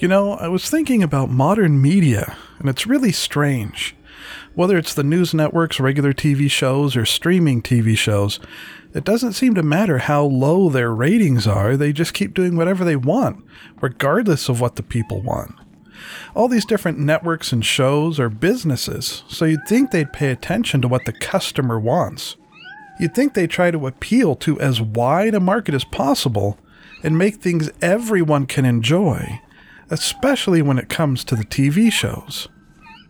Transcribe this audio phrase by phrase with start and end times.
[0.00, 3.94] You know, I was thinking about modern media, and it's really strange.
[4.54, 8.40] Whether it's the news networks, regular TV shows, or streaming TV shows,
[8.94, 12.82] it doesn't seem to matter how low their ratings are, they just keep doing whatever
[12.82, 13.44] they want,
[13.82, 15.54] regardless of what the people want.
[16.34, 20.88] All these different networks and shows are businesses, so you'd think they'd pay attention to
[20.88, 22.36] what the customer wants.
[22.98, 26.56] You'd think they try to appeal to as wide a market as possible
[27.02, 29.42] and make things everyone can enjoy,
[29.90, 32.48] especially when it comes to the TV shows.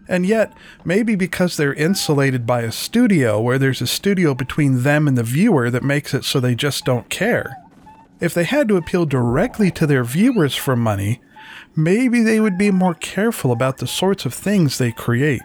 [0.09, 0.52] And yet,
[0.84, 5.22] maybe because they're insulated by a studio where there's a studio between them and the
[5.22, 7.56] viewer that makes it so they just don't care.
[8.19, 11.20] If they had to appeal directly to their viewers for money,
[11.77, 15.42] maybe they would be more careful about the sorts of things they create.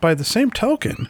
[0.00, 1.08] By the same token,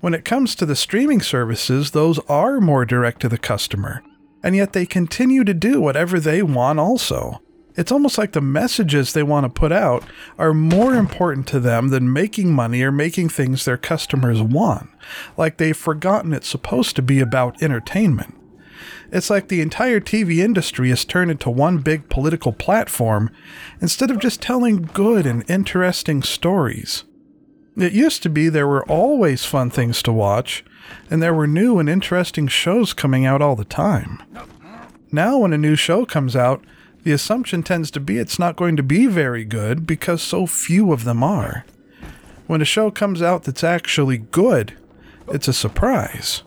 [0.00, 4.02] when it comes to the streaming services, those are more direct to the customer,
[4.42, 7.40] and yet they continue to do whatever they want also.
[7.76, 10.04] It's almost like the messages they want to put out
[10.38, 14.90] are more important to them than making money or making things their customers want,
[15.36, 18.34] like they've forgotten it's supposed to be about entertainment.
[19.10, 23.30] It's like the entire TV industry has turned into one big political platform
[23.80, 27.04] instead of just telling good and interesting stories.
[27.76, 30.64] It used to be there were always fun things to watch,
[31.10, 34.22] and there were new and interesting shows coming out all the time.
[35.10, 36.64] Now, when a new show comes out,
[37.04, 40.92] the assumption tends to be it's not going to be very good because so few
[40.92, 41.64] of them are.
[42.46, 44.76] When a show comes out that's actually good,
[45.28, 46.42] it's a surprise.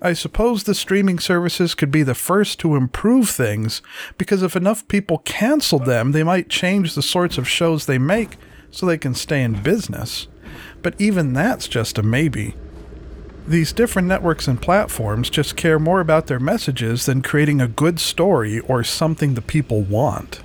[0.00, 3.80] I suppose the streaming services could be the first to improve things
[4.18, 8.36] because if enough people canceled them, they might change the sorts of shows they make
[8.70, 10.28] so they can stay in business.
[10.82, 12.54] But even that's just a maybe.
[13.48, 18.00] These different networks and platforms just care more about their messages than creating a good
[18.00, 20.40] story or something the people want.